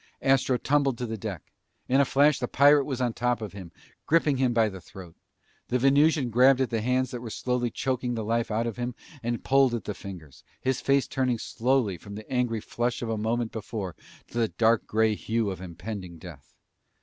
[0.23, 1.51] Astro tumbled to the deck.
[1.87, 3.71] In a flash, the pirate was on top of him,
[4.07, 5.15] gripping him by the throat.
[5.67, 8.95] The Venusian grabbed at the hands that were slowly choking the life out of him
[9.21, 13.15] and pulled at the fingers, his face turning slowly from the angry flush of a
[13.19, 13.95] moment before
[14.29, 16.55] to the dark gray hue of impending death!